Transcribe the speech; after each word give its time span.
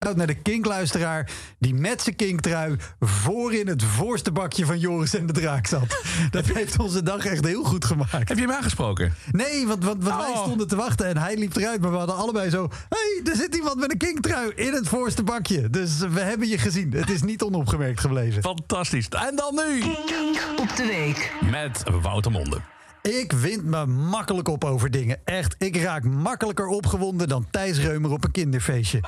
naar 0.00 0.26
de 0.26 0.34
kinkluisteraar 0.34 1.30
die 1.58 1.74
met 1.74 2.02
zijn 2.02 2.16
kinktrui 2.16 2.76
voor 3.00 3.54
in 3.54 3.66
het 3.66 3.82
voorste 3.82 4.32
bakje 4.32 4.66
van 4.66 4.78
Joris 4.78 5.14
en 5.14 5.26
de 5.26 5.32
Draak 5.32 5.66
zat. 5.66 6.02
Dat 6.30 6.46
heeft 6.46 6.78
onze 6.78 7.02
dag 7.02 7.24
echt 7.26 7.44
heel 7.46 7.64
goed 7.64 7.84
gemaakt. 7.84 8.28
Heb 8.28 8.38
je 8.38 8.42
hem 8.46 8.50
aangesproken? 8.52 9.14
Nee, 9.32 9.66
want, 9.66 9.84
want, 9.84 10.04
want 10.04 10.16
wij 10.22 10.30
Oh. 10.30 10.42
stonden 10.42 10.68
te 10.68 10.76
wachten 10.76 11.06
en 11.06 11.16
hij 11.16 11.36
liep 11.36 11.56
eruit. 11.56 11.80
Maar 11.80 11.90
we 11.90 11.96
hadden 11.96 12.16
allebei 12.16 12.50
zo... 12.50 12.68
Hé, 12.88 12.96
hey, 13.22 13.32
er 13.32 13.36
zit 13.38 13.54
iemand 13.54 13.76
met 13.76 13.90
een 13.92 13.98
kinktrui 13.98 14.52
in 14.54 14.72
het 14.72 14.88
voorste 14.88 15.22
bakje. 15.22 15.70
Dus 15.70 15.98
we 15.98 16.20
hebben 16.20 16.48
je 16.48 16.58
gezien. 16.58 16.92
Het 16.92 17.10
is 17.10 17.22
niet 17.22 17.42
onopgemerkt 17.42 18.00
gebleven. 18.00 18.42
Fantastisch. 18.42 19.08
En 19.08 19.36
dan 19.36 19.54
nu 19.54 19.80
Kink 19.80 20.44
op 20.60 20.76
de 20.76 20.86
week. 20.86 21.32
met 21.50 21.82
Wouter 22.02 22.30
Monde. 22.30 22.58
Ik 23.02 23.32
wind 23.32 23.64
me 23.64 23.86
makkelijk 23.86 24.48
op 24.48 24.64
over 24.64 24.90
dingen. 24.90 25.18
Echt, 25.24 25.54
ik 25.58 25.76
raak 25.76 26.04
makkelijker 26.04 26.66
opgewonden 26.66 27.28
dan 27.28 27.46
Thijs 27.50 27.78
Reumer 27.78 28.10
op 28.10 28.24
een 28.24 28.30
kinderfeestje. 28.30 29.00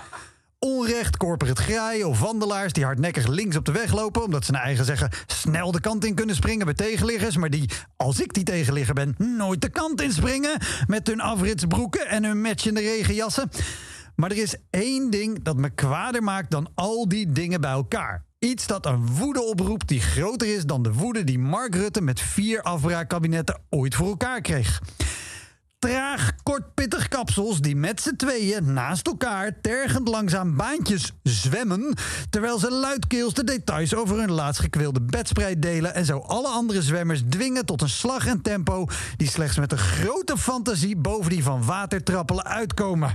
Onrecht, 0.65 1.17
corporate 1.17 1.63
graaien 1.63 2.09
of 2.09 2.21
wandelaars 2.21 2.73
die 2.73 2.85
hardnekkig 2.85 3.27
links 3.27 3.57
op 3.57 3.65
de 3.65 3.73
weg 3.73 3.93
lopen... 3.93 4.25
omdat 4.25 4.45
ze 4.45 4.53
naar 4.53 4.63
eigen 4.63 4.85
zeggen 4.85 5.11
snel 5.27 5.73
de 5.73 5.81
kant 5.81 6.05
in 6.05 6.15
kunnen 6.15 6.35
springen 6.35 6.65
bij 6.65 6.75
tegenliggers... 6.75 7.37
maar 7.37 7.51
die, 7.51 7.71
als 7.97 8.21
ik 8.21 8.33
die 8.33 8.45
tegenligger 8.45 8.95
ben, 8.95 9.15
nooit 9.19 9.61
de 9.61 9.69
kant 9.69 10.03
in 10.03 10.13
springen... 10.13 10.61
met 10.87 11.07
hun 11.07 11.21
afritsbroeken 11.21 12.07
en 12.07 12.25
hun 12.25 12.41
matchende 12.41 12.81
regenjassen. 12.81 13.49
Maar 14.17 14.31
er 14.31 14.37
is 14.37 14.57
één 14.71 15.11
ding 15.11 15.43
dat 15.43 15.57
me 15.57 15.71
kwader 15.71 16.23
maakt 16.23 16.51
dan 16.51 16.71
al 16.75 17.09
die 17.09 17.33
dingen 17.33 17.61
bij 17.61 17.71
elkaar. 17.71 18.25
Iets 18.39 18.67
dat 18.67 18.87
een 18.87 19.07
woede 19.07 19.43
oproept 19.43 19.89
die 19.89 20.01
groter 20.01 20.55
is 20.55 20.65
dan 20.65 20.83
de 20.83 20.93
woede 20.93 21.25
die 21.25 21.39
Mark 21.39 21.75
Rutte 21.75 22.01
met 22.01 22.21
vier 22.21 22.63
afbraakkabinetten 22.63 23.61
ooit 23.71 23.95
voor 23.95 24.09
elkaar 24.09 24.41
kreeg. 24.41 24.81
Traag, 25.83 26.33
kort, 26.43 26.75
pittig 26.75 27.09
kapsels 27.09 27.61
die 27.61 27.77
met 27.77 28.01
z'n 28.01 28.17
tweeën 28.17 28.73
naast 28.73 29.07
elkaar 29.07 29.61
tergend 29.61 30.09
langzaam 30.09 30.57
baantjes 30.57 31.13
zwemmen. 31.23 31.95
terwijl 32.31 32.59
ze 32.59 32.71
luidkeels 32.71 33.35
de 33.35 33.45
details 33.45 33.95
over 33.95 34.19
hun 34.19 34.31
laatst 34.31 34.61
gekweelde 34.61 35.01
bedspreid 35.01 35.63
delen. 35.63 35.95
en 35.95 36.05
zo 36.05 36.19
alle 36.19 36.49
andere 36.49 36.83
zwemmers 36.83 37.23
dwingen 37.29 37.67
tot 37.67 37.83
een 37.83 37.89
slag 37.89 38.27
en 38.27 38.43
tempo. 38.43 38.87
die 39.17 39.29
slechts 39.29 39.59
met 39.59 39.73
een 39.73 39.79
grote 39.79 40.39
fantasie 40.39 40.97
boven 40.97 41.31
die 41.31 41.43
van 41.43 41.65
watertrappelen 41.65 42.45
uitkomen. 42.45 43.11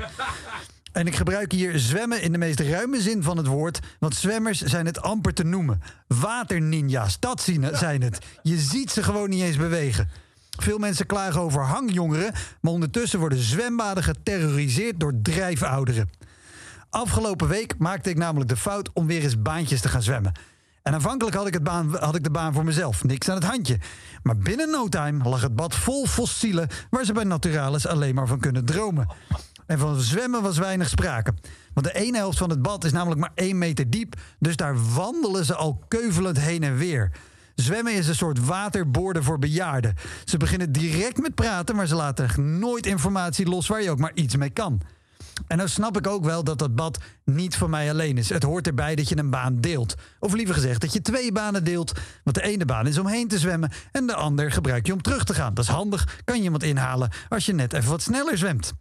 En 0.91 1.07
ik 1.07 1.15
gebruik 1.15 1.51
hier 1.51 1.79
zwemmen 1.79 2.21
in 2.21 2.31
de 2.31 2.37
meest 2.37 2.59
ruime 2.59 3.01
zin 3.01 3.23
van 3.23 3.37
het 3.37 3.47
woord, 3.47 3.79
want 3.99 4.15
zwemmers 4.15 4.61
zijn 4.61 4.85
het 4.85 5.01
amper 5.01 5.33
te 5.33 5.43
noemen. 5.43 5.81
Waterninja's, 6.07 7.19
dat 7.19 7.41
zijn 7.71 8.01
het. 8.01 8.19
Je 8.41 8.57
ziet 8.57 8.91
ze 8.91 9.03
gewoon 9.03 9.29
niet 9.29 9.43
eens 9.43 9.57
bewegen. 9.57 10.26
Veel 10.61 10.77
mensen 10.77 11.05
klagen 11.05 11.41
over 11.41 11.61
hangjongeren, 11.61 12.33
maar 12.61 12.71
ondertussen 12.71 13.19
worden 13.19 13.39
zwembaden 13.39 14.03
geterroriseerd 14.03 14.99
door 14.99 15.13
drijfouderen. 15.21 16.09
Afgelopen 16.89 17.47
week 17.47 17.77
maakte 17.77 18.09
ik 18.09 18.17
namelijk 18.17 18.49
de 18.49 18.57
fout 18.57 18.89
om 18.93 19.07
weer 19.07 19.23
eens 19.23 19.41
baantjes 19.41 19.81
te 19.81 19.89
gaan 19.89 20.01
zwemmen. 20.01 20.31
En 20.87 20.93
aanvankelijk 20.93 21.35
had 21.35 21.47
ik, 21.47 21.53
het 21.53 21.63
baan, 21.63 21.95
had 21.99 22.15
ik 22.15 22.23
de 22.23 22.31
baan 22.31 22.53
voor 22.53 22.63
mezelf, 22.63 23.03
niks 23.03 23.29
aan 23.29 23.35
het 23.35 23.43
handje. 23.43 23.79
Maar 24.23 24.37
binnen 24.37 24.69
no 24.69 24.87
time 24.87 25.29
lag 25.29 25.41
het 25.41 25.55
bad 25.55 25.75
vol 25.75 26.05
fossielen... 26.05 26.67
waar 26.89 27.05
ze 27.05 27.13
bij 27.13 27.23
Naturalis 27.23 27.87
alleen 27.87 28.15
maar 28.15 28.27
van 28.27 28.39
kunnen 28.39 28.65
dromen. 28.65 29.07
En 29.65 29.79
van 29.79 29.99
zwemmen 29.99 30.41
was 30.41 30.57
weinig 30.57 30.89
sprake. 30.89 31.33
Want 31.73 31.85
de 31.85 31.93
ene 31.93 32.17
helft 32.17 32.37
van 32.37 32.49
het 32.49 32.61
bad 32.61 32.83
is 32.83 32.91
namelijk 32.91 33.19
maar 33.21 33.31
één 33.35 33.57
meter 33.57 33.89
diep... 33.89 34.15
dus 34.39 34.55
daar 34.55 34.93
wandelen 34.93 35.45
ze 35.45 35.55
al 35.55 35.83
keuvelend 35.87 36.39
heen 36.39 36.63
en 36.63 36.77
weer... 36.77 37.11
Zwemmen 37.57 37.93
is 37.93 38.07
een 38.07 38.15
soort 38.15 38.45
waterborden 38.45 39.23
voor 39.23 39.39
bejaarden. 39.39 39.95
Ze 40.25 40.37
beginnen 40.37 40.71
direct 40.71 41.17
met 41.17 41.35
praten, 41.35 41.75
maar 41.75 41.87
ze 41.87 41.95
laten 41.95 42.59
nooit 42.59 42.85
informatie 42.85 43.49
los 43.49 43.67
waar 43.67 43.81
je 43.81 43.89
ook 43.89 43.99
maar 43.99 44.11
iets 44.13 44.35
mee 44.35 44.49
kan. 44.49 44.81
En 45.47 45.57
nou 45.57 45.69
snap 45.69 45.97
ik 45.97 46.07
ook 46.07 46.23
wel 46.23 46.43
dat 46.43 46.59
dat 46.59 46.75
bad 46.75 46.99
niet 47.31 47.55
van 47.55 47.69
mij 47.69 47.89
alleen 47.91 48.17
is. 48.17 48.29
Het 48.29 48.43
hoort 48.43 48.67
erbij 48.67 48.95
dat 48.95 49.09
je 49.09 49.17
een 49.17 49.29
baan 49.29 49.61
deelt. 49.61 49.95
Of 50.19 50.33
liever 50.33 50.55
gezegd 50.55 50.81
dat 50.81 50.93
je 50.93 51.01
twee 51.01 51.31
banen 51.31 51.63
deelt. 51.63 51.91
Want 52.23 52.35
de 52.35 52.43
ene 52.43 52.65
baan 52.65 52.87
is 52.87 52.97
om 52.97 53.07
heen 53.07 53.27
te 53.27 53.39
zwemmen 53.39 53.71
en 53.91 54.07
de 54.07 54.15
ander 54.15 54.51
gebruik 54.51 54.85
je 54.85 54.93
om 54.93 55.01
terug 55.01 55.23
te 55.23 55.33
gaan. 55.33 55.53
Dat 55.53 55.63
is 55.63 55.69
handig, 55.69 56.21
kan 56.23 56.37
je 56.37 56.43
iemand 56.43 56.63
inhalen 56.63 57.09
als 57.29 57.45
je 57.45 57.53
net 57.53 57.73
even 57.73 57.89
wat 57.89 58.01
sneller 58.01 58.37
zwemt. 58.37 58.73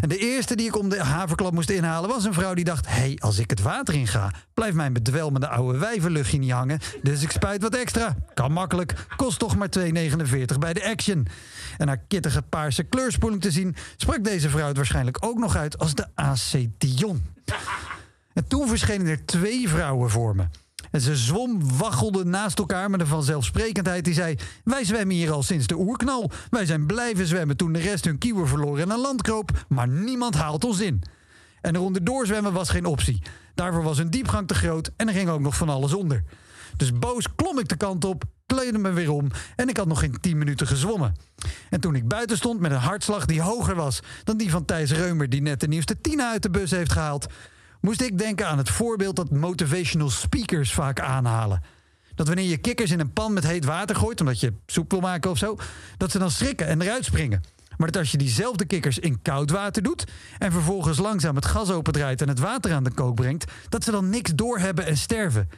En 0.00 0.08
de 0.08 0.18
eerste 0.18 0.56
die 0.56 0.66
ik 0.66 0.76
om 0.76 0.88
de 0.88 1.02
haverklap 1.02 1.52
moest 1.52 1.70
inhalen 1.70 2.10
was 2.10 2.24
een 2.24 2.32
vrouw 2.32 2.54
die 2.54 2.64
dacht... 2.64 2.86
hé, 2.86 2.92
hey, 2.92 3.16
als 3.18 3.38
ik 3.38 3.50
het 3.50 3.62
water 3.62 3.94
in 3.94 4.06
ga, 4.06 4.32
blijft 4.54 4.76
mijn 4.76 4.92
bedwelmende 4.92 5.48
oude 5.48 5.78
wijvenluchtje 5.78 6.38
niet 6.38 6.50
hangen. 6.50 6.80
Dus 7.02 7.22
ik 7.22 7.30
spuit 7.30 7.62
wat 7.62 7.74
extra. 7.74 8.16
Kan 8.34 8.52
makkelijk, 8.52 9.06
kost 9.16 9.38
toch 9.38 9.56
maar 9.56 9.68
2,49 9.78 10.58
bij 10.58 10.72
de 10.72 10.84
Action. 10.84 11.26
En 11.78 11.88
haar 11.88 12.00
kittige 12.08 12.42
paarse 12.42 12.82
kleurspoeling 12.82 13.42
te 13.42 13.50
zien... 13.50 13.76
sprak 13.96 14.24
deze 14.24 14.48
vrouw 14.48 14.66
het 14.66 14.76
waarschijnlijk 14.76 15.16
ook 15.20 15.38
nog 15.38 15.56
uit 15.56 15.78
als 15.78 15.94
de 15.94 16.06
acetion. 16.14 17.36
En 18.38 18.48
toen 18.48 18.68
verschenen 18.68 19.06
er 19.06 19.24
twee 19.24 19.68
vrouwen 19.68 20.10
voor 20.10 20.36
me. 20.36 20.44
En 20.90 21.00
ze 21.00 21.16
zwom, 21.16 21.76
waggelde 21.78 22.24
naast 22.24 22.58
elkaar 22.58 22.90
met 22.90 23.00
een 23.00 23.06
vanzelfsprekendheid 23.06 24.04
die 24.04 24.14
zei... 24.14 24.36
wij 24.64 24.84
zwemmen 24.84 25.16
hier 25.16 25.30
al 25.30 25.42
sinds 25.42 25.66
de 25.66 25.76
oerknal. 25.76 26.30
Wij 26.50 26.66
zijn 26.66 26.86
blijven 26.86 27.26
zwemmen 27.26 27.56
toen 27.56 27.72
de 27.72 27.78
rest 27.78 28.04
hun 28.04 28.18
kieuwen 28.18 28.48
verloor 28.48 28.78
en 28.78 28.92
aan 28.92 29.00
land 29.00 29.22
kroop. 29.22 29.64
Maar 29.68 29.88
niemand 29.88 30.34
haalt 30.34 30.64
ons 30.64 30.80
in. 30.80 31.02
En 31.60 31.74
er 31.74 31.80
onderdoor 31.80 32.26
zwemmen 32.26 32.52
was 32.52 32.68
geen 32.68 32.86
optie. 32.86 33.22
Daarvoor 33.54 33.82
was 33.82 33.98
hun 33.98 34.10
diepgang 34.10 34.48
te 34.48 34.54
groot 34.54 34.90
en 34.96 35.08
er 35.08 35.14
ging 35.14 35.28
ook 35.28 35.40
nog 35.40 35.56
van 35.56 35.68
alles 35.68 35.94
onder. 35.94 36.22
Dus 36.76 36.98
boos 36.98 37.34
klom 37.34 37.58
ik 37.58 37.68
de 37.68 37.76
kant 37.76 38.04
op, 38.04 38.24
kleedde 38.46 38.78
me 38.78 38.90
weer 38.90 39.10
om... 39.10 39.30
en 39.56 39.68
ik 39.68 39.76
had 39.76 39.86
nog 39.86 39.98
geen 39.98 40.20
10 40.20 40.38
minuten 40.38 40.66
gezwommen. 40.66 41.16
En 41.70 41.80
toen 41.80 41.94
ik 41.94 42.08
buiten 42.08 42.36
stond 42.36 42.60
met 42.60 42.70
een 42.70 42.78
hartslag 42.78 43.26
die 43.26 43.42
hoger 43.42 43.74
was... 43.74 44.00
dan 44.24 44.36
die 44.36 44.50
van 44.50 44.64
Thijs 44.64 44.92
Reumer 44.92 45.28
die 45.28 45.42
net 45.42 45.60
de 45.60 45.68
nieuwste 45.68 46.00
Tina 46.00 46.30
uit 46.30 46.42
de 46.42 46.50
bus 46.50 46.70
heeft 46.70 46.92
gehaald... 46.92 47.26
moest 47.80 48.00
ik 48.00 48.18
denken 48.18 48.46
aan 48.48 48.58
het 48.58 48.70
voorbeeld 48.70 49.16
dat 49.16 49.30
motivational 49.30 50.10
speakers 50.10 50.72
vaak 50.72 51.00
aanhalen. 51.00 51.62
Dat 52.14 52.26
wanneer 52.26 52.48
je 52.48 52.56
kikkers 52.56 52.90
in 52.90 53.00
een 53.00 53.12
pan 53.12 53.32
met 53.32 53.46
heet 53.46 53.64
water 53.64 53.96
gooit... 53.96 54.20
omdat 54.20 54.40
je 54.40 54.52
soep 54.66 54.90
wil 54.90 55.00
maken 55.00 55.30
of 55.30 55.38
zo... 55.38 55.56
dat 55.96 56.10
ze 56.10 56.18
dan 56.18 56.30
schrikken 56.30 56.66
en 56.66 56.80
eruit 56.80 57.04
springen. 57.04 57.42
Maar 57.76 57.90
dat 57.90 58.00
als 58.00 58.10
je 58.10 58.18
diezelfde 58.18 58.64
kikkers 58.64 58.98
in 58.98 59.22
koud 59.22 59.50
water 59.50 59.82
doet... 59.82 60.04
en 60.38 60.52
vervolgens 60.52 60.98
langzaam 60.98 61.36
het 61.36 61.46
gas 61.46 61.70
opendraait 61.70 62.22
en 62.22 62.28
het 62.28 62.38
water 62.38 62.72
aan 62.72 62.84
de 62.84 62.90
kook 62.90 63.14
brengt... 63.14 63.52
dat 63.68 63.84
ze 63.84 63.90
dan 63.90 64.08
niks 64.08 64.34
doorhebben 64.34 64.86
en 64.86 64.96
sterven. 64.96 65.48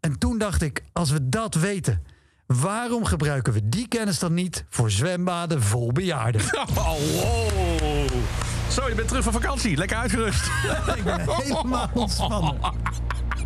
En 0.00 0.18
toen 0.18 0.38
dacht 0.38 0.62
ik, 0.62 0.82
als 0.92 1.10
we 1.10 1.28
dat 1.28 1.54
weten... 1.54 2.02
waarom 2.46 3.04
gebruiken 3.04 3.52
we 3.52 3.68
die 3.68 3.88
kennis 3.88 4.18
dan 4.18 4.34
niet 4.34 4.64
voor 4.68 4.90
zwembaden 4.90 5.62
vol 5.62 5.92
bejaarden? 5.92 6.40
Oh. 6.76 8.45
Zo, 8.76 8.88
je 8.88 8.94
bent 8.94 9.08
terug 9.08 9.24
van 9.24 9.32
vakantie. 9.32 9.76
Lekker 9.76 9.96
uitgerust. 9.96 10.50
ik 10.96 11.04
ben 11.04 11.20
helemaal 11.20 11.90
ontspannen. 11.94 12.56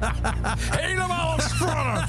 Helemaal 0.80 1.32
ontspannen. 1.32 2.04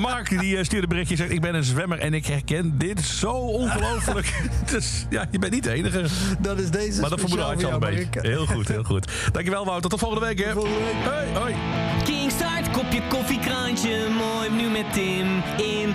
Mark 0.00 0.40
die 0.40 0.56
eh, 0.56 0.64
stuurde 0.64 0.82
een 0.82 0.88
berichtje 0.88 1.16
zegt... 1.16 1.30
ik 1.30 1.40
ben 1.40 1.54
een 1.54 1.64
zwemmer 1.64 1.98
en 1.98 2.14
ik 2.14 2.26
herken 2.26 2.78
dit 2.78 3.00
zo 3.00 3.32
ongelooflijk. 3.32 4.42
dus 4.72 5.06
ja, 5.10 5.26
je 5.30 5.38
bent 5.38 5.52
niet 5.52 5.64
de 5.64 5.72
enige. 5.72 6.04
Dat 6.38 6.58
is 6.58 6.70
deze 6.70 7.00
Maar 7.00 7.10
dat 7.10 7.20
vermoeden 7.20 7.46
had 7.46 7.60
je 7.60 7.66
al 7.66 7.72
een 7.72 7.80
beetje. 7.80 8.08
Mark. 8.12 8.26
Heel 8.26 8.46
goed, 8.46 8.68
heel 8.68 8.84
goed. 8.84 9.12
Dankjewel 9.32 9.64
Wouter. 9.64 9.90
Tot 9.90 9.98
volgende 9.98 10.26
week 10.26 10.44
hè. 10.44 10.52
volgende 10.52 10.78
week. 10.78 11.12
Hoi, 11.12 11.38
hoi. 11.38 11.54
Kingstart, 12.04 12.70
kopje 12.70 13.02
koffie, 13.08 13.38
krantje, 13.38 14.08
mooi 14.18 14.50
nu 14.50 14.68
met 14.68 14.92
Tim. 14.92 15.42
In 15.56 15.90